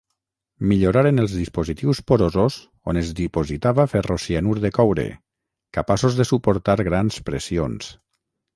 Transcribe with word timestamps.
Milloraren 0.69 1.23
els 1.23 1.35
dispositius 1.41 2.01
porosos 2.11 2.57
on 2.93 2.99
es 3.03 3.11
dipositava 3.21 3.87
ferrocianur 3.93 4.57
de 4.65 4.73
coure, 4.81 5.07
capaços 5.79 6.21
de 6.23 6.29
suportar 6.33 6.79
grans 6.91 7.23
pressions. 7.31 7.95